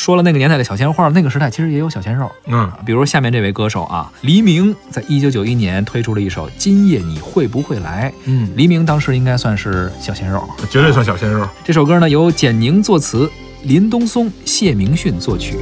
[0.00, 11.46] 说了那个年代的小鲜花那个时代其实也有小鲜肉，嗯，比如下面这位歌手啊，黎明，在一九九一年推出了一首《今夜你会不会来》，嗯，黎明当时应该算是小鲜肉，绝对算小鲜肉。
[11.62, 13.30] 这首歌呢，由简宁作词，
[13.64, 15.58] 林东松、谢明训作曲。